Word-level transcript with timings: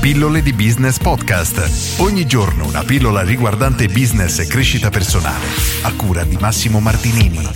Pillole 0.00 0.40
di 0.40 0.54
Business 0.54 0.96
Podcast. 0.96 2.00
Ogni 2.00 2.24
giorno 2.24 2.66
una 2.66 2.82
pillola 2.82 3.20
riguardante 3.20 3.86
business 3.86 4.38
e 4.38 4.46
crescita 4.46 4.88
personale. 4.88 5.44
A 5.82 5.92
cura 5.94 6.24
di 6.24 6.38
Massimo 6.40 6.80
Martinini. 6.80 7.46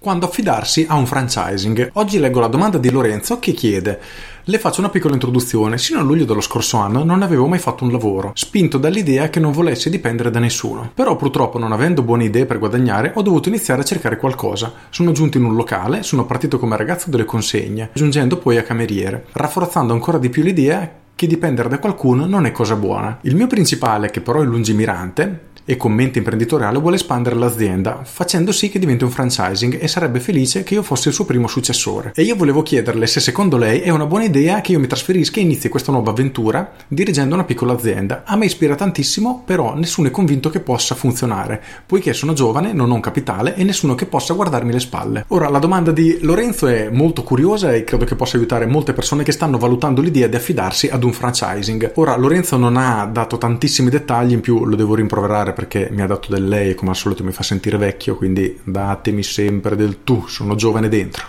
Quando 0.00 0.26
affidarsi 0.26 0.84
a 0.88 0.96
un 0.96 1.06
franchising? 1.06 1.90
Oggi 1.92 2.18
leggo 2.18 2.40
la 2.40 2.48
domanda 2.48 2.76
di 2.76 2.90
Lorenzo 2.90 3.38
che 3.38 3.52
chiede 3.52 4.00
le 4.48 4.58
faccio 4.58 4.80
una 4.80 4.88
piccola 4.88 5.12
introduzione. 5.12 5.76
Sino 5.76 6.00
a 6.00 6.02
luglio 6.02 6.24
dello 6.24 6.40
scorso 6.40 6.78
anno 6.78 7.04
non 7.04 7.22
avevo 7.22 7.46
mai 7.46 7.58
fatto 7.58 7.84
un 7.84 7.92
lavoro, 7.92 8.32
spinto 8.34 8.78
dall'idea 8.78 9.28
che 9.28 9.40
non 9.40 9.52
volessi 9.52 9.90
dipendere 9.90 10.30
da 10.30 10.38
nessuno. 10.38 10.90
Però 10.94 11.16
purtroppo 11.16 11.58
non 11.58 11.72
avendo 11.72 12.02
buone 12.02 12.24
idee 12.24 12.46
per 12.46 12.58
guadagnare 12.58 13.12
ho 13.14 13.22
dovuto 13.22 13.50
iniziare 13.50 13.82
a 13.82 13.84
cercare 13.84 14.16
qualcosa. 14.16 14.72
Sono 14.88 15.12
giunto 15.12 15.36
in 15.36 15.44
un 15.44 15.54
locale, 15.54 16.02
sono 16.02 16.24
partito 16.24 16.58
come 16.58 16.78
ragazzo 16.78 17.10
delle 17.10 17.26
consegne, 17.26 17.90
giungendo 17.92 18.38
poi 18.38 18.56
a 18.56 18.62
cameriere, 18.62 19.26
rafforzando 19.32 19.92
ancora 19.92 20.16
di 20.16 20.30
più 20.30 20.42
l'idea 20.42 21.06
che 21.18 21.26
dipendere 21.26 21.68
da 21.68 21.80
qualcuno 21.80 22.26
non 22.26 22.46
è 22.46 22.52
cosa 22.52 22.76
buona. 22.76 23.18
Il 23.22 23.34
mio 23.34 23.48
principale, 23.48 24.08
che 24.08 24.20
però 24.20 24.40
è 24.40 24.44
lungimirante, 24.44 25.46
e 25.70 25.76
con 25.76 25.92
mente 25.92 26.16
imprenditoriale 26.16 26.78
vuole 26.78 26.96
espandere 26.96 27.36
l'azienda, 27.36 28.00
facendo 28.02 28.52
sì 28.52 28.70
che 28.70 28.78
diventi 28.78 29.04
un 29.04 29.10
franchising 29.10 29.76
e 29.78 29.86
sarebbe 29.86 30.18
felice 30.18 30.62
che 30.62 30.72
io 30.72 30.82
fossi 30.82 31.08
il 31.08 31.14
suo 31.14 31.26
primo 31.26 31.46
successore. 31.46 32.12
E 32.14 32.22
io 32.22 32.36
volevo 32.36 32.62
chiederle 32.62 33.06
se 33.06 33.20
secondo 33.20 33.58
lei 33.58 33.80
è 33.80 33.90
una 33.90 34.06
buona 34.06 34.24
idea 34.24 34.62
che 34.62 34.72
io 34.72 34.80
mi 34.80 34.86
trasferisca 34.86 35.40
e 35.40 35.42
inizi 35.42 35.68
questa 35.68 35.92
nuova 35.92 36.12
avventura 36.12 36.72
dirigendo 36.88 37.34
una 37.34 37.44
piccola 37.44 37.74
azienda. 37.74 38.22
A 38.24 38.34
me 38.36 38.46
ispira 38.46 38.76
tantissimo, 38.76 39.42
però 39.44 39.74
nessuno 39.74 40.08
è 40.08 40.10
convinto 40.10 40.48
che 40.48 40.60
possa 40.60 40.94
funzionare, 40.94 41.62
poiché 41.84 42.14
sono 42.14 42.32
giovane, 42.32 42.72
non 42.72 42.90
ho 42.90 42.94
un 42.94 43.00
capitale 43.00 43.54
e 43.54 43.62
nessuno 43.62 43.94
che 43.94 44.06
possa 44.06 44.32
guardarmi 44.32 44.72
le 44.72 44.80
spalle. 44.80 45.24
Ora, 45.28 45.50
la 45.50 45.58
domanda 45.58 45.92
di 45.92 46.16
Lorenzo 46.22 46.66
è 46.66 46.88
molto 46.88 47.22
curiosa 47.22 47.74
e 47.74 47.84
credo 47.84 48.06
che 48.06 48.14
possa 48.14 48.38
aiutare 48.38 48.64
molte 48.64 48.94
persone 48.94 49.22
che 49.22 49.32
stanno 49.32 49.58
valutando 49.58 50.00
l'idea 50.00 50.28
di 50.28 50.36
affidarsi 50.36 50.86
ad 50.86 51.04
un 51.04 51.07
franchising. 51.12 51.92
Ora, 51.94 52.16
Lorenzo 52.16 52.56
non 52.56 52.76
ha 52.76 53.04
dato 53.06 53.38
tantissimi 53.38 53.90
dettagli, 53.90 54.32
in 54.32 54.40
più 54.40 54.64
lo 54.64 54.76
devo 54.76 54.94
rimproverare 54.94 55.52
perché 55.52 55.88
mi 55.90 56.02
ha 56.02 56.06
dato 56.06 56.30
del 56.30 56.46
lei 56.46 56.70
e 56.70 56.74
come 56.74 56.90
al 56.90 56.96
solito 56.96 57.24
mi 57.24 57.32
fa 57.32 57.42
sentire 57.42 57.76
vecchio, 57.76 58.16
quindi 58.16 58.58
datemi 58.62 59.22
sempre 59.22 59.76
del 59.76 60.04
tu, 60.04 60.26
sono 60.26 60.54
giovane 60.54 60.88
dentro, 60.88 61.24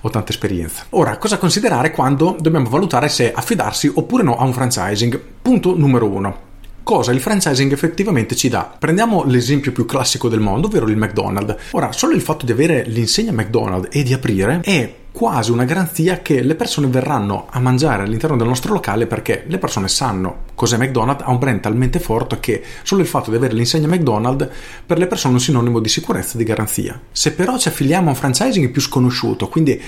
ho 0.00 0.10
tanta 0.10 0.32
esperienza. 0.32 0.84
Ora, 0.90 1.16
cosa 1.18 1.38
considerare 1.38 1.90
quando 1.90 2.36
dobbiamo 2.38 2.68
valutare 2.68 3.08
se 3.08 3.32
affidarsi 3.32 3.90
oppure 3.92 4.22
no 4.22 4.36
a 4.36 4.44
un 4.44 4.52
franchising? 4.52 5.20
Punto 5.42 5.76
numero 5.76 6.08
uno 6.08 6.52
cosa 6.84 7.12
il 7.12 7.20
franchising 7.20 7.72
effettivamente 7.72 8.36
ci 8.36 8.48
dà. 8.48 8.72
Prendiamo 8.78 9.24
l'esempio 9.24 9.72
più 9.72 9.86
classico 9.86 10.28
del 10.28 10.40
mondo, 10.40 10.68
ovvero 10.68 10.86
il 10.86 10.96
McDonald's. 10.96 11.70
Ora, 11.72 11.90
solo 11.90 12.14
il 12.14 12.20
fatto 12.20 12.44
di 12.44 12.52
avere 12.52 12.84
l'insegna 12.86 13.32
McDonald's 13.32 13.88
e 13.90 14.02
di 14.04 14.12
aprire 14.12 14.60
è 14.62 14.94
quasi 15.14 15.52
una 15.52 15.62
garanzia 15.62 16.22
che 16.22 16.42
le 16.42 16.56
persone 16.56 16.88
verranno 16.88 17.46
a 17.48 17.60
mangiare 17.60 18.02
all'interno 18.02 18.36
del 18.36 18.48
nostro 18.48 18.72
locale 18.72 19.06
perché 19.06 19.44
le 19.46 19.58
persone 19.58 19.86
sanno 19.86 20.38
cos'è 20.56 20.76
McDonald's, 20.76 21.22
ha 21.22 21.30
un 21.30 21.38
brand 21.38 21.60
talmente 21.60 22.00
forte 22.00 22.40
che 22.40 22.60
solo 22.82 23.00
il 23.00 23.06
fatto 23.06 23.30
di 23.30 23.36
avere 23.36 23.54
l'insegna 23.54 23.86
McDonald's 23.86 24.48
per 24.84 24.98
le 24.98 25.06
persone 25.06 25.34
è 25.34 25.36
un 25.36 25.42
sinonimo 25.42 25.78
di 25.78 25.88
sicurezza 25.88 26.34
e 26.34 26.38
di 26.38 26.42
garanzia. 26.42 27.00
Se 27.12 27.32
però 27.32 27.56
ci 27.58 27.68
affiliamo 27.68 28.08
a 28.08 28.10
un 28.10 28.16
franchising 28.16 28.70
più 28.70 28.80
sconosciuto, 28.80 29.48
quindi 29.48 29.80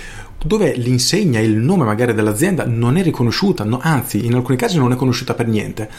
dove 0.44 0.74
l'insegna, 0.74 1.40
il 1.40 1.56
nome 1.56 1.84
magari 1.84 2.14
dell'azienda 2.14 2.64
non 2.64 2.96
è 2.96 3.02
riconosciuta, 3.02 3.64
no, 3.64 3.80
anzi 3.82 4.24
in 4.24 4.34
alcuni 4.34 4.56
casi 4.56 4.78
non 4.78 4.92
è 4.92 4.96
conosciuta 4.96 5.34
per 5.34 5.48
niente, 5.48 5.90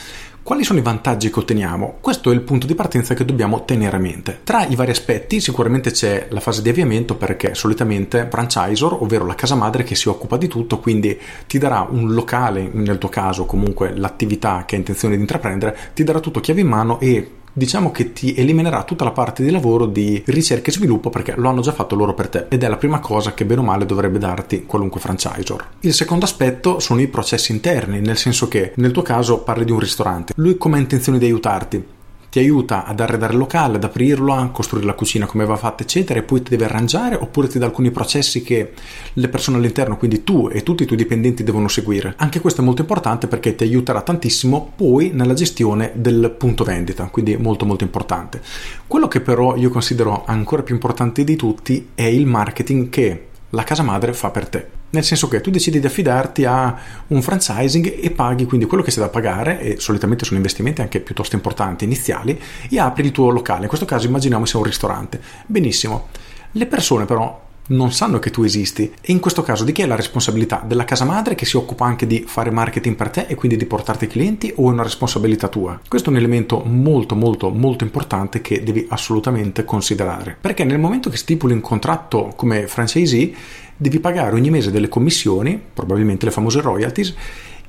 quali 0.48 0.64
sono 0.64 0.80
i 0.80 0.82
vantaggi 0.82 1.30
che 1.30 1.40
otteniamo? 1.40 1.98
Questo 2.00 2.32
è 2.32 2.34
il 2.34 2.40
punto 2.40 2.68
di 2.68 2.74
partenza 2.74 3.14
che 3.14 3.26
dobbiamo 3.26 3.66
tenere 3.66 3.98
a 3.98 4.00
mente. 4.00 4.40
Tra 4.46 4.66
i 4.66 4.76
vari 4.78 4.92
aspetti 4.92 5.42
sicuramente 5.42 5.92
c'è 5.92 6.28
la 6.30 6.40
fase 6.40 6.62
di 6.62 6.70
avviamento 6.70 7.18
perché 7.18 7.54
solitamente 7.54 8.30
franchisor, 8.32 8.94
ovvero 9.02 9.26
la 9.26 9.36
casa 9.36 9.56
madre 9.56 9.84
che 9.84 9.94
si 9.94 10.08
occupa 10.08 10.38
di 10.38 10.48
tutto, 10.48 10.80
quindi 10.80 11.20
ti 11.48 11.58
darà 11.58 11.86
un 11.90 12.14
locale, 12.14 12.70
nel 12.72 12.98
tuo 12.98 13.10
caso 13.10 13.46
comunque 13.46 13.94
l'attività 13.94 14.64
che 14.66 14.76
hai 14.76 14.80
intenzione 14.80 15.16
di 15.16 15.20
intraprendere, 15.20 15.78
ti 15.94 16.06
darà 16.06 16.22
tutto 16.22 16.40
chiave 16.40 16.62
in 16.62 16.68
mano 16.68 16.98
e 17.02 17.30
diciamo 17.58 17.90
che 17.90 18.14
ti 18.14 18.36
eliminerà 18.36 18.84
tutta 18.84 19.04
la 19.04 19.12
parte 19.12 19.44
di 19.44 19.50
lavoro 19.50 19.88
di 19.88 20.22
ricerca 20.28 20.70
e 20.70 20.74
sviluppo 20.74 21.10
perché 21.10 21.34
lo 21.36 21.50
hanno 21.50 21.62
già 21.62 21.72
fatto 21.72 21.96
loro 21.96 22.14
per 22.14 22.30
te 22.30 22.46
ed 22.50 22.62
è 22.62 22.68
la 22.68 22.78
prima 22.78 23.00
cosa 23.00 23.34
che 23.34 23.46
bene 23.46 23.62
o 23.62 23.64
male 23.64 23.88
dovrebbe 23.88 24.20
darti 24.20 24.66
qualunque 24.66 25.00
franchisor. 25.00 25.66
Il 25.80 25.94
secondo 25.96 26.26
aspetto 26.26 26.80
sono 26.80 27.02
i 27.02 27.08
processi 27.08 27.52
interni, 27.52 28.00
nel 28.00 28.18
senso 28.18 28.48
che 28.48 28.74
nel 28.76 28.92
tuo 28.92 29.02
caso 29.02 29.40
parli 29.40 29.66
di 29.66 29.72
un 29.72 29.80
ristorante, 29.80 30.34
lui 30.36 30.56
come 30.58 30.78
ha 30.78 30.82
intenzione 30.82 31.18
di 31.18 31.26
aiutarti? 31.26 31.84
Ti 32.30 32.40
aiuta 32.40 32.86
ad 32.86 33.00
arredare 33.00 33.34
il 33.34 33.40
locale, 33.40 33.78
ad 33.78 33.84
aprirlo, 33.84 34.34
a 34.34 34.50
costruire 34.50 34.86
la 34.86 34.94
cucina 34.94 35.26
come 35.26 35.46
va 35.46 35.56
fatta, 35.56 35.84
eccetera, 35.84 36.20
e 36.20 36.24
poi 36.24 36.44
ti 36.44 36.50
deve 36.50 36.66
arrangiare, 36.66 37.16
oppure 37.16 37.48
ti 37.48 37.60
dà 37.60 37.66
alcuni 37.66 37.92
processi 37.92 38.42
che 38.42 38.74
le 39.14 39.28
persone 39.30 39.58
all'interno, 39.58 39.98
quindi 39.98 40.24
tu 40.24 40.50
e 40.52 40.64
tutti 40.64 40.84
i 40.84 40.86
tuoi 40.86 40.98
dipendenti 40.98 41.44
devono 41.44 41.68
seguire. 41.68 42.14
Anche 42.18 42.40
questo 42.40 42.62
è 42.62 42.64
molto 42.64 42.82
importante 42.82 43.28
perché 43.28 43.56
ti 43.56 43.64
aiuterà 43.64 44.02
tantissimo 44.02 44.74
poi 44.76 45.12
nella 45.14 45.34
gestione 45.34 45.92
del 45.96 46.34
punto 46.38 46.64
vendita, 46.64 47.06
quindi 47.06 47.38
molto 47.38 47.66
molto 47.66 47.84
importante. 47.84 48.42
Quello 48.86 49.08
che 49.08 49.22
però 49.22 49.56
io 49.56 49.70
considero 49.70 50.24
ancora 50.26 50.64
più 50.64 50.74
importante 50.74 51.24
di 51.24 51.36
tutti 51.36 51.90
è 51.94 52.04
il 52.04 52.26
marketing 52.26 52.90
che 52.90 53.28
la 53.52 53.64
casa 53.64 53.84
madre 53.84 54.14
fa 54.14 54.30
per 54.30 54.50
te. 54.50 54.77
Nel 54.90 55.04
senso 55.04 55.28
che 55.28 55.42
tu 55.42 55.50
decidi 55.50 55.80
di 55.80 55.86
affidarti 55.86 56.46
a 56.46 56.78
un 57.08 57.22
franchising 57.22 58.00
e 58.02 58.12
paghi 58.12 58.46
quindi 58.46 58.66
quello 58.66 58.84
che 58.84 58.92
c'è 58.92 59.00
da 59.00 59.10
pagare, 59.10 59.60
e 59.60 59.80
solitamente 59.80 60.24
sono 60.24 60.38
investimenti 60.38 60.82
anche 60.82 61.02
piuttosto 61.02 61.36
importanti 61.36 61.84
iniziali, 61.84 62.40
e 62.70 62.80
apri 62.80 63.06
il 63.06 63.12
tuo 63.12 63.30
locale. 63.30 63.64
In 63.64 63.68
questo 63.68 63.86
caso 63.86 64.08
immaginiamo 64.08 64.46
sia 64.46 64.60
un 64.60 64.66
ristorante. 64.66 65.22
Benissimo. 65.46 66.08
Le 66.52 66.66
persone 66.66 67.06
però 67.06 67.47
non 67.68 67.92
sanno 67.92 68.20
che 68.20 68.30
tu 68.30 68.44
esisti 68.44 68.92
e 69.02 69.12
in 69.12 69.20
questo 69.20 69.42
caso 69.42 69.64
di 69.64 69.72
chi 69.72 69.82
è 69.82 69.86
la 69.86 69.96
responsabilità? 69.96 70.64
Della 70.66 70.86
casa 70.86 71.06
madre 71.06 71.36
che 71.36 71.46
si 71.46 71.58
occupa 71.58 71.86
anche 71.86 72.08
di 72.08 72.24
fare 72.26 72.52
marketing 72.52 72.96
per 72.96 73.10
te 73.10 73.26
e 73.28 73.36
quindi 73.36 73.58
di 73.58 73.66
portarti 73.66 74.08
clienti 74.08 74.54
o 74.56 74.70
è 74.70 74.74
una 74.74 74.84
responsabilità 74.84 75.48
tua? 75.48 75.80
Questo 75.88 76.10
è 76.10 76.12
un 76.12 76.20
elemento 76.20 76.64
molto 76.66 77.16
molto 77.16 77.50
molto 77.50 77.84
importante 77.84 78.42
che 78.42 78.64
devi 78.64 78.86
assolutamente 78.90 79.66
considerare 79.66 80.38
perché 80.40 80.64
nel 80.64 80.80
momento 80.80 81.10
che 81.10 81.18
stipuli 81.18 81.54
un 81.54 81.62
contratto 81.62 82.34
come 82.36 82.68
franchisee 82.68 83.34
devi 83.78 84.00
pagare 84.00 84.36
ogni 84.36 84.50
mese 84.50 84.72
delle 84.72 84.90
commissioni, 84.90 85.62
probabilmente 85.74 86.26
le 86.26 86.32
famose 86.32 86.62
royalties, 86.62 87.14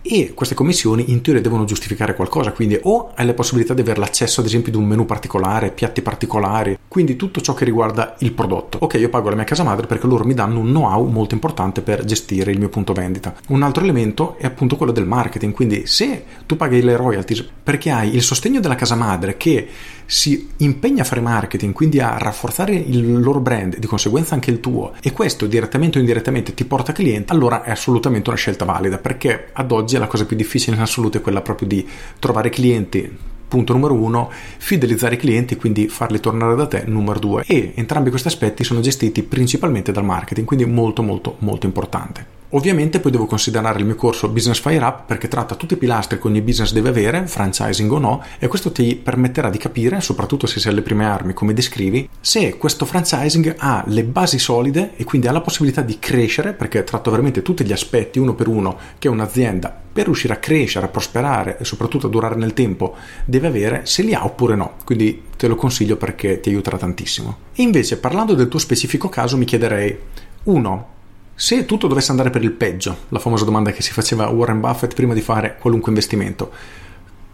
e 0.02 0.32
queste 0.34 0.54
commissioni 0.54 1.10
in 1.10 1.20
teoria 1.20 1.42
devono 1.42 1.64
giustificare 1.64 2.14
qualcosa, 2.14 2.52
quindi 2.52 2.78
o 2.82 3.12
hai 3.14 3.26
la 3.26 3.34
possibilità 3.34 3.74
di 3.74 3.80
avere 3.80 4.00
l'accesso 4.00 4.40
ad 4.40 4.46
esempio 4.46 4.72
ad 4.72 4.78
un 4.78 4.86
menu 4.86 5.04
particolare, 5.04 5.70
piatti 5.70 6.02
particolari, 6.02 6.78
quindi 6.88 7.16
tutto 7.16 7.40
ciò 7.40 7.54
che 7.54 7.64
riguarda 7.64 8.16
il 8.20 8.32
prodotto. 8.32 8.78
Ok, 8.80 8.94
io 8.94 9.08
pago 9.08 9.28
la 9.28 9.34
mia 9.36 9.44
casa 9.44 9.62
madre 9.62 9.86
perché 9.86 10.06
loro 10.06 10.24
mi 10.24 10.34
danno 10.34 10.60
un 10.60 10.68
know-how 10.68 11.04
molto 11.04 11.34
importante 11.34 11.80
per 11.80 12.04
gestire 12.04 12.50
il 12.50 12.58
mio 12.58 12.68
punto 12.68 12.92
vendita. 12.92 13.34
Un 13.48 13.62
altro 13.62 13.82
elemento 13.82 14.36
è 14.38 14.46
appunto 14.46 14.76
quello 14.76 14.92
del 14.92 15.06
marketing, 15.06 15.52
quindi 15.52 15.86
se 15.86 16.24
tu 16.46 16.56
paghi 16.56 16.82
le 16.82 16.96
royalties 16.96 17.46
perché 17.62 17.90
hai 17.90 18.14
il 18.14 18.22
sostegno 18.22 18.60
della 18.60 18.74
casa 18.74 18.94
madre 18.94 19.36
che 19.36 19.68
si 20.10 20.48
impegna 20.56 21.02
a 21.02 21.04
fare 21.04 21.20
marketing, 21.20 21.74
quindi 21.74 22.00
a 22.00 22.16
rafforzare 22.16 22.74
il 22.74 23.20
loro 23.20 23.40
brand, 23.40 23.78
di 23.78 23.86
conseguenza 23.86 24.32
anche 24.32 24.50
il 24.50 24.58
tuo, 24.58 24.94
e 25.02 25.12
questo 25.12 25.46
direttamente 25.46 25.98
o 25.98 26.00
indirettamente 26.00 26.54
ti 26.54 26.64
porta 26.64 26.92
clienti, 26.92 27.30
allora 27.30 27.62
è 27.62 27.70
assolutamente 27.70 28.30
una 28.30 28.38
scelta 28.38 28.64
valida, 28.64 28.96
perché 28.96 29.50
ad 29.52 29.70
oggi 29.70 29.98
la 29.98 30.06
cosa 30.06 30.24
più 30.24 30.34
difficile 30.34 30.76
in 30.76 30.82
assoluto 30.82 31.18
è 31.18 31.20
quella 31.20 31.42
proprio 31.42 31.68
di 31.68 31.86
trovare 32.18 32.48
clienti 32.48 33.16
Punto 33.48 33.72
numero 33.72 33.94
uno, 33.94 34.30
fidelizzare 34.58 35.14
i 35.14 35.18
clienti, 35.18 35.56
quindi 35.56 35.88
farli 35.88 36.20
tornare 36.20 36.54
da 36.54 36.66
te, 36.66 36.82
numero 36.86 37.18
due. 37.18 37.44
E 37.46 37.72
entrambi 37.76 38.10
questi 38.10 38.28
aspetti 38.28 38.62
sono 38.62 38.80
gestiti 38.80 39.22
principalmente 39.22 39.90
dal 39.90 40.04
marketing, 40.04 40.46
quindi 40.46 40.66
molto 40.66 41.02
molto 41.02 41.36
molto 41.38 41.64
importante. 41.64 42.37
Ovviamente 42.52 42.98
poi 43.00 43.12
devo 43.12 43.26
considerare 43.26 43.78
il 43.78 43.84
mio 43.84 43.94
corso 43.94 44.30
Business 44.30 44.60
Fire 44.60 44.82
Up 44.82 45.04
perché 45.04 45.28
tratta 45.28 45.54
tutti 45.54 45.74
i 45.74 45.76
pilastri 45.76 46.18
che 46.18 46.26
ogni 46.26 46.40
business 46.40 46.72
deve 46.72 46.88
avere, 46.88 47.26
franchising 47.26 47.92
o 47.92 47.98
no, 47.98 48.22
e 48.38 48.46
questo 48.46 48.72
ti 48.72 48.96
permetterà 48.96 49.50
di 49.50 49.58
capire, 49.58 50.00
soprattutto 50.00 50.46
se 50.46 50.58
sei 50.58 50.72
alle 50.72 50.80
prime 50.80 51.04
armi 51.04 51.34
come 51.34 51.52
descrivi, 51.52 52.08
se 52.18 52.56
questo 52.56 52.86
franchising 52.86 53.54
ha 53.58 53.84
le 53.88 54.02
basi 54.02 54.38
solide 54.38 54.92
e 54.96 55.04
quindi 55.04 55.26
ha 55.26 55.32
la 55.32 55.42
possibilità 55.42 55.82
di 55.82 55.98
crescere, 55.98 56.54
perché 56.54 56.84
tratto 56.84 57.10
veramente 57.10 57.42
tutti 57.42 57.66
gli 57.66 57.72
aspetti 57.72 58.18
uno 58.18 58.34
per 58.34 58.48
uno 58.48 58.78
che 58.98 59.08
un'azienda 59.08 59.82
per 59.92 60.06
riuscire 60.06 60.32
a 60.32 60.38
crescere, 60.38 60.86
a 60.86 60.90
prosperare 60.90 61.58
e 61.58 61.64
soprattutto 61.64 62.06
a 62.06 62.10
durare 62.10 62.36
nel 62.36 62.54
tempo 62.54 62.94
deve 63.26 63.48
avere, 63.48 63.84
se 63.84 64.02
li 64.02 64.14
ha 64.14 64.24
oppure 64.24 64.54
no. 64.54 64.76
Quindi 64.86 65.24
te 65.36 65.48
lo 65.48 65.54
consiglio 65.54 65.96
perché 65.96 66.40
ti 66.40 66.48
aiuterà 66.48 66.78
tantissimo. 66.78 67.36
E 67.52 67.62
invece 67.62 67.98
parlando 67.98 68.32
del 68.32 68.48
tuo 68.48 68.58
specifico 68.58 69.10
caso 69.10 69.36
mi 69.36 69.44
chiederei 69.44 69.98
1 70.44 70.96
Se 71.40 71.64
tutto 71.66 71.86
dovesse 71.86 72.10
andare 72.10 72.30
per 72.30 72.42
il 72.42 72.50
peggio, 72.50 73.04
la 73.10 73.20
famosa 73.20 73.44
domanda 73.44 73.70
che 73.70 73.80
si 73.80 73.92
faceva 73.92 74.28
Warren 74.28 74.58
Buffett 74.58 74.92
prima 74.92 75.14
di 75.14 75.20
fare 75.20 75.56
qualunque 75.56 75.92
investimento, 75.92 76.50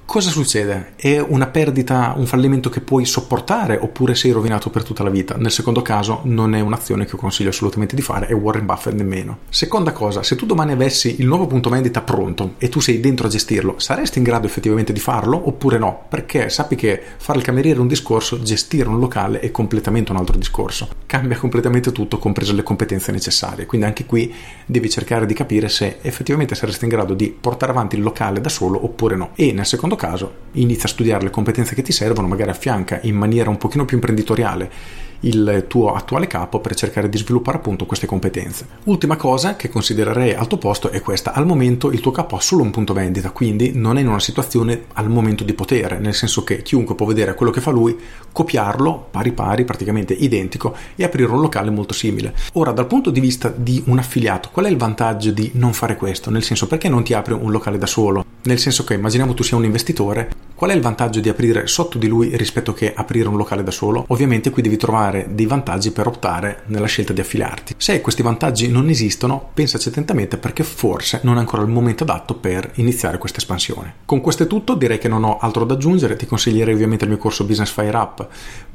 Cosa 0.06 0.31
succede? 0.31 0.93
È 0.97 1.19
una 1.19 1.47
perdita, 1.47 2.15
un 2.17 2.27
fallimento 2.27 2.69
che 2.69 2.81
puoi 2.81 3.05
sopportare 3.05 3.79
oppure 3.79 4.15
sei 4.15 4.31
rovinato 4.31 4.71
per 4.71 4.85
tutta 4.85 5.03
la 5.03 5.11
vita? 5.11 5.35
Nel 5.37 5.51
secondo 5.51 5.83
caso 5.83 6.21
non 6.25 6.55
è 6.55 6.61
un'azione 6.61 7.05
che 7.05 7.12
io 7.12 7.19
consiglio 7.19 7.49
assolutamente 7.49 7.97
di 7.97 8.03
fare 8.03 8.29
e 8.29 8.35
Warren 8.35 8.67
Buffett 8.67 8.95
nemmeno. 8.95 9.39
Seconda 9.49 9.93
cosa, 9.93 10.23
se 10.23 10.37
tu 10.37 10.47
domani 10.47 10.71
avessi 10.71 11.17
il 11.19 11.27
nuovo 11.27 11.47
punto 11.47 11.69
vendita 11.69 12.03
pronto 12.03 12.55
e 12.59 12.69
tu 12.69 12.81
sei 12.81 13.01
dentro 13.01 13.27
a 13.27 13.31
gestirlo, 13.31 13.77
saresti 13.79 14.19
in 14.19 14.25
grado 14.25 14.47
effettivamente 14.47 14.93
di 14.93 15.01
farlo 15.01 15.49
oppure 15.49 15.79
no? 15.79 16.05
Perché 16.09 16.49
sappi 16.49 16.77
che 16.77 17.00
fare 17.17 17.39
il 17.39 17.45
cameriere 17.45 17.79
è 17.79 17.81
un 17.81 17.89
discorso, 17.89 18.41
gestire 18.41 18.89
un 18.89 19.00
locale 19.00 19.41
è 19.41 19.50
completamente 19.50 20.12
un 20.12 20.19
altro 20.19 20.37
discorso. 20.37 20.87
Cambia 21.07 21.39
completamente 21.39 21.91
tutto, 21.91 22.19
comprese 22.19 22.53
le 22.53 22.62
competenze 22.62 23.11
necessarie. 23.11 23.67
Quindi 23.67 23.87
anche 23.87 24.05
qui 24.05 24.33
devi 24.67 24.89
cercare 24.89 25.27
di 25.27 25.35
capire 25.35 25.69
se 25.69 25.99
effettivamente 26.03 26.55
saresti 26.55 26.85
in 26.85 26.91
grado 26.91 27.15
di 27.15 27.37
portare 27.41 27.73
avanti 27.73 27.97
il 27.97 28.03
locale 28.03 28.41
da 28.41 28.50
solo 28.50 28.85
oppure 28.85 29.17
no. 29.17 29.31
E 29.35 29.53
nel 29.53 29.67
secondo 29.67 29.94
caso 29.96 30.14
caso 30.14 30.43
inizia 30.52 30.85
a 30.85 30.93
studiare 30.93 31.25
le 31.25 31.31
competenze 31.31 31.75
che 31.75 31.82
ti 31.82 31.93
servono, 31.93 32.29
magari 32.29 32.50
affianca 32.50 33.00
in 33.02 33.17
maniera 33.17 33.50
un 33.50 33.58
pochino 33.58 33.85
più 33.85 33.96
imprenditoriale 33.96 35.02
il 35.25 35.64
tuo 35.69 35.94
attuale 35.94 36.26
capo 36.26 36.61
per 36.61 36.75
cercare 36.75 37.08
di 37.08 37.17
sviluppare 37.17 37.56
appunto 37.56 37.87
queste 37.87 38.06
competenze. 38.06 38.67
Ultima 38.85 39.17
cosa 39.17 39.56
che 39.56 39.70
considererei 39.70 40.35
alto 40.35 40.58
posto 40.58 40.91
è 40.91 41.00
questa, 41.00 41.32
al 41.32 41.46
momento 41.46 41.91
il 41.91 42.00
tuo 42.00 42.11
capo 42.11 42.37
ha 42.37 42.41
solo 42.41 42.62
un 42.62 42.70
punto 42.70 42.93
vendita, 42.93 43.31
quindi 43.31 43.73
non 43.75 43.96
è 43.96 44.02
in 44.02 44.08
una 44.08 44.20
situazione 44.20 44.85
al 44.93 45.08
momento 45.08 45.43
di 45.43 45.55
potere, 45.55 45.99
nel 45.99 46.12
senso 46.12 46.44
che 46.44 46.61
chiunque 46.61 46.94
può 46.94 47.06
vedere 47.06 47.35
quello 47.35 47.52
che 47.52 47.62
fa 47.62 47.70
lui, 47.70 47.99
copiarlo 48.32 49.08
pari 49.11 49.32
pari, 49.32 49.64
praticamente 49.64 50.12
identico 50.12 50.76
e 50.94 51.05
aprire 51.05 51.32
un 51.32 51.40
locale 51.40 51.70
molto 51.70 51.94
simile. 51.94 52.35
Ora 52.52 52.73
dal 52.73 52.87
punto 52.87 53.08
di 53.08 53.20
vista 53.20 53.49
di 53.49 53.82
un 53.87 53.99
affiliato, 53.99 54.50
qual 54.52 54.67
è 54.67 54.69
il 54.69 54.76
vantaggio 54.76 55.31
di 55.31 55.52
non 55.55 55.73
fare 55.73 55.97
questo? 55.97 56.29
Nel 56.29 56.43
senso 56.43 56.67
perché 56.67 56.90
non 56.90 57.02
ti 57.02 57.14
apri 57.14 57.32
un 57.32 57.50
locale 57.50 57.79
da 57.79 57.87
solo? 57.87 58.34
Nel 58.44 58.58
senso 58.58 58.85
che 58.85 58.93
immaginiamo 58.93 59.32
tu 59.32 59.43
sia 59.43 59.56
un 59.56 59.64
investitore, 59.64 60.31
qual 60.64 60.76
è 60.76 60.78
il 60.78 60.84
vantaggio 60.87 61.20
di 61.20 61.28
aprire 61.28 61.66
sotto 61.66 61.99
di 61.99 62.08
lui 62.08 62.34
rispetto 62.38 62.72
che 62.72 62.94
aprire 62.94 63.28
un 63.28 63.37
locale 63.37 63.62
da 63.62 63.70
solo? 63.70 64.06
Ovviamente 64.08 64.49
qui 64.49 64.62
devi 64.62 64.78
trovare 64.78 65.26
dei 65.28 65.44
vantaggi 65.44 65.90
per 65.90 66.06
optare 66.06 66.62
nella 66.69 66.87
scelta 66.87 67.12
di 67.12 67.20
affiliarti. 67.20 67.75
Se 67.76 68.00
questi 68.00 68.22
vantaggi 68.22 68.69
non 68.69 68.88
esistono, 68.88 69.50
pensaci 69.52 69.90
attentamente 69.90 70.38
perché 70.38 70.64
forse 70.64 71.20
non 71.22 71.37
è 71.37 71.40
ancora 71.40 71.61
il 71.61 71.69
momento 71.69 72.05
adatto 72.05 72.37
per 72.37 72.70
iniziare 72.76 73.19
questa 73.19 73.40
espansione. 73.40 73.96
Con 74.06 74.22
questo 74.22 74.44
è 74.44 74.46
tutto, 74.46 74.72
direi 74.72 74.96
che 74.96 75.06
non 75.06 75.25
ho 75.25 75.37
altro 75.37 75.66
da 75.66 75.75
aggiungere, 75.75 76.16
ti 76.16 76.25
consiglierei 76.25 76.72
ovviamente 76.72 77.05
il 77.05 77.11
mio 77.11 77.19
corso 77.20 77.44
Business 77.44 77.70
Fire 77.70 77.94
Up 77.94 78.26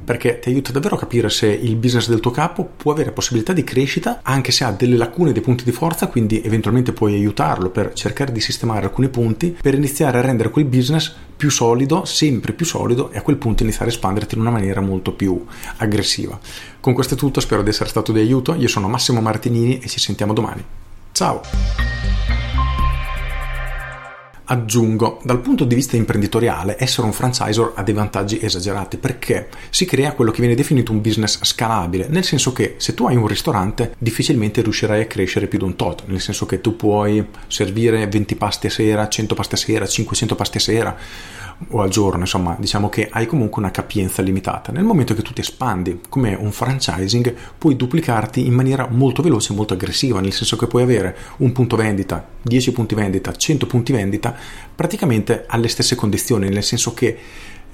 perché 0.03 0.37
ti 0.37 0.49
aiuta 0.49 0.71
davvero 0.71 0.95
a 0.95 0.99
capire 0.99 1.31
se 1.31 1.47
il 1.47 1.75
business 1.75 2.07
del 2.07 2.19
tuo 2.19 2.29
capo 2.29 2.69
può 2.77 2.91
avere 2.91 3.11
possibilità 3.11 3.51
di 3.51 3.63
crescita 3.63 4.19
anche 4.21 4.51
se 4.51 4.63
ha 4.63 4.71
delle 4.71 4.95
lacune, 4.95 5.31
dei 5.31 5.41
punti 5.41 5.63
di 5.63 5.71
forza, 5.71 6.05
quindi 6.05 6.39
eventualmente 6.43 6.93
puoi 6.93 7.15
aiutarlo 7.15 7.71
per 7.71 7.93
cercare 7.93 8.31
di 8.31 8.39
sistemare 8.39 8.85
alcuni 8.85 9.09
punti 9.09 9.57
per 9.59 9.73
iniziare 9.73 10.19
a 10.19 10.21
rendere 10.21 10.51
quel 10.51 10.65
business 10.65 11.15
più 11.39 11.49
solido, 11.79 12.03
sempre 12.05 12.53
più 12.53 12.65
solido 12.65 13.09
e 13.11 13.17
a 13.17 13.21
quel 13.21 13.37
punto 13.37 13.63
iniziare 13.63 13.89
a 13.89 13.93
espanderti 13.93 14.35
in 14.35 14.41
una 14.41 14.49
maniera 14.49 14.81
molto 14.81 15.13
più 15.13 15.45
aggressiva. 15.77 16.37
Con 16.79 16.93
questo 16.93 17.13
è 17.13 17.17
tutto, 17.17 17.39
spero 17.39 17.63
di 17.63 17.69
essere 17.69 17.89
stato 17.89 18.11
di 18.11 18.19
aiuto. 18.19 18.53
Io 18.55 18.67
sono 18.67 18.89
Massimo 18.89 19.21
Martinini 19.21 19.79
e 19.79 19.87
ci 19.87 19.99
sentiamo 19.99 20.33
domani. 20.33 20.63
Ciao! 21.11 22.38
Aggiungo, 24.51 25.19
dal 25.23 25.41
punto 25.41 25.63
di 25.63 25.75
vista 25.75 25.95
imprenditoriale, 25.95 26.75
essere 26.79 27.05
un 27.05 27.13
franchisor 27.13 27.73
ha 27.75 27.83
dei 27.83 27.93
vantaggi 27.93 28.39
esagerati 28.41 28.97
perché 28.97 29.47
si 29.69 29.85
crea 29.85 30.13
quello 30.13 30.31
che 30.31 30.39
viene 30.39 30.55
definito 30.55 30.91
un 30.91 31.01
business 31.01 31.37
scalabile, 31.43 32.07
nel 32.09 32.23
senso 32.23 32.51
che 32.51 32.73
se 32.77 32.95
tu 32.95 33.05
hai 33.05 33.15
un 33.15 33.27
ristorante 33.27 33.93
difficilmente 33.99 34.63
riuscirai 34.63 35.01
a 35.01 35.05
crescere 35.05 35.45
più 35.45 35.59
di 35.59 35.65
un 35.65 35.75
tot, 35.75 36.05
nel 36.07 36.19
senso 36.19 36.47
che 36.47 36.61
tu 36.61 36.75
puoi 36.75 37.23
servire 37.45 38.07
20 38.07 38.35
pasti 38.37 38.65
a 38.65 38.71
sera, 38.71 39.07
100 39.07 39.35
pasti 39.35 39.53
a 39.53 39.57
sera, 39.57 39.85
500 39.85 40.35
pasti 40.35 40.57
a 40.57 40.61
sera 40.61 40.97
o 41.67 41.81
al 41.81 41.89
giorno, 41.89 42.21
insomma, 42.21 42.55
diciamo 42.57 42.89
che 42.89 43.09
hai 43.11 43.25
comunque 43.25 43.61
una 43.61 43.71
capienza 43.71 44.21
limitata. 44.21 44.71
Nel 44.71 44.83
momento 44.83 45.13
che 45.13 45.21
tu 45.21 45.33
ti 45.33 45.41
espandi 45.41 45.99
come 46.07 46.33
un 46.33 46.51
franchising, 46.51 47.35
puoi 47.57 47.75
duplicarti 47.75 48.45
in 48.45 48.53
maniera 48.53 48.87
molto 48.89 49.21
veloce 49.21 49.53
e 49.53 49.55
molto 49.55 49.73
aggressiva, 49.73 50.21
nel 50.21 50.33
senso 50.33 50.55
che 50.55 50.67
puoi 50.67 50.83
avere 50.83 51.15
un 51.37 51.51
punto 51.51 51.75
vendita, 51.75 52.25
10 52.41 52.71
punti 52.71 52.95
vendita, 52.95 53.35
100 53.35 53.67
punti 53.67 53.91
vendita, 53.91 54.35
praticamente 54.75 55.45
alle 55.47 55.67
stesse 55.67 55.95
condizioni, 55.95 56.49
nel 56.49 56.63
senso 56.63 56.93
che 56.93 57.17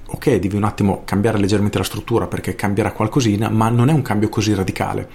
ok, 0.07 0.35
devi 0.35 0.55
un 0.55 0.63
attimo 0.63 1.03
cambiare 1.03 1.39
leggermente 1.39 1.77
la 1.77 1.83
struttura 1.83 2.27
perché 2.27 2.55
cambierà 2.55 2.91
qualcosina, 2.91 3.49
ma 3.49 3.69
non 3.69 3.89
è 3.89 3.93
un 3.93 4.01
cambio 4.01 4.29
così 4.29 4.53
radicale 4.53 5.09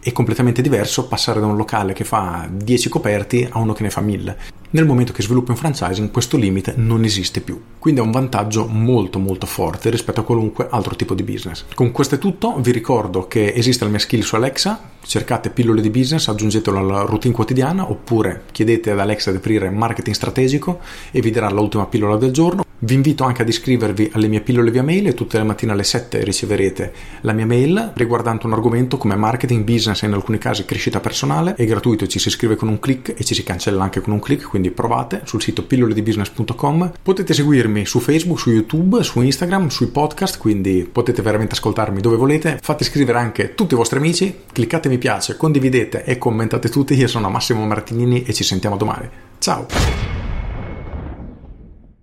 è 0.00 0.12
completamente 0.12 0.62
diverso 0.62 1.08
passare 1.08 1.40
da 1.40 1.46
un 1.46 1.56
locale 1.56 1.92
che 1.92 2.04
fa 2.04 2.48
10 2.50 2.88
coperti 2.88 3.46
a 3.50 3.58
uno 3.58 3.72
che 3.72 3.82
ne 3.82 3.90
fa 3.90 4.00
1000. 4.00 4.36
Nel 4.70 4.84
momento 4.84 5.14
che 5.14 5.22
sviluppi 5.22 5.52
un 5.52 5.56
franchising 5.56 6.10
questo 6.10 6.36
limite 6.36 6.74
non 6.76 7.02
esiste 7.02 7.40
più, 7.40 7.58
quindi 7.78 8.02
è 8.02 8.04
un 8.04 8.10
vantaggio 8.10 8.66
molto 8.66 9.18
molto 9.18 9.46
forte 9.46 9.88
rispetto 9.88 10.20
a 10.20 10.24
qualunque 10.24 10.66
altro 10.68 10.94
tipo 10.94 11.14
di 11.14 11.22
business. 11.22 11.64
Con 11.74 11.90
questo 11.90 12.16
è 12.16 12.18
tutto, 12.18 12.54
vi 12.60 12.70
ricordo 12.70 13.26
che 13.28 13.54
esiste 13.54 13.84
la 13.84 13.90
mia 13.90 13.98
skill 13.98 14.20
su 14.20 14.34
Alexa, 14.34 14.78
cercate 15.00 15.48
pillole 15.48 15.80
di 15.80 15.88
business, 15.88 16.28
aggiungetelo 16.28 16.76
alla 16.76 17.00
routine 17.00 17.32
quotidiana 17.32 17.90
oppure 17.90 18.42
chiedete 18.52 18.90
ad 18.90 19.00
Alexa 19.00 19.30
di 19.30 19.38
aprire 19.38 19.70
marketing 19.70 20.14
strategico 20.14 20.80
e 21.12 21.22
vi 21.22 21.30
darà 21.30 21.48
l'ultima 21.48 21.86
pillola 21.86 22.18
del 22.18 22.32
giorno. 22.32 22.66
Vi 22.80 22.94
invito 22.94 23.24
anche 23.24 23.42
ad 23.42 23.48
iscrivervi 23.48 24.10
alle 24.12 24.28
mie 24.28 24.40
pillole 24.40 24.70
via 24.70 24.84
mail 24.84 25.08
e 25.08 25.14
tutte 25.14 25.36
le 25.36 25.42
mattine 25.42 25.72
alle 25.72 25.82
7 25.82 26.22
riceverete 26.22 26.92
la 27.22 27.32
mia 27.32 27.44
mail 27.44 27.90
riguardante 27.96 28.46
un 28.46 28.52
argomento 28.52 28.98
come 28.98 29.16
marketing, 29.16 29.64
business 29.64 30.04
e 30.04 30.06
in 30.06 30.12
alcuni 30.12 30.38
casi 30.38 30.64
crescita 30.64 31.00
personale. 31.00 31.54
È 31.56 31.64
gratuito, 31.64 32.06
ci 32.06 32.20
si 32.20 32.28
iscrive 32.28 32.54
con 32.54 32.68
un 32.68 32.78
clic 32.78 33.14
e 33.16 33.24
ci 33.24 33.34
si 33.34 33.42
cancella 33.42 33.82
anche 33.82 34.00
con 34.00 34.12
un 34.12 34.20
clic, 34.20 34.48
quindi 34.58 34.70
provate 34.70 35.22
sul 35.24 35.40
sito 35.40 35.64
pilloledibusiness.com. 35.64 36.92
Potete 37.00 37.32
seguirmi 37.32 37.86
su 37.86 38.00
Facebook, 38.00 38.40
su 38.40 38.50
YouTube, 38.50 39.02
su 39.04 39.20
Instagram, 39.20 39.68
sui 39.68 39.86
podcast, 39.86 40.38
quindi 40.38 40.88
potete 40.90 41.22
veramente 41.22 41.54
ascoltarmi 41.54 42.00
dove 42.00 42.16
volete. 42.16 42.58
Fate 42.60 42.82
iscrivere 42.82 43.18
anche 43.18 43.54
tutti 43.54 43.74
i 43.74 43.76
vostri 43.76 43.98
amici, 43.98 44.34
cliccate 44.52 44.88
mi 44.88 44.98
piace, 44.98 45.36
condividete 45.36 46.04
e 46.04 46.18
commentate 46.18 46.68
tutti. 46.68 46.94
Io 46.94 47.06
sono 47.06 47.30
Massimo 47.30 47.64
Martinini 47.66 48.24
e 48.24 48.32
ci 48.34 48.42
sentiamo 48.42 48.76
domani. 48.76 49.08
Ciao! 49.38 50.27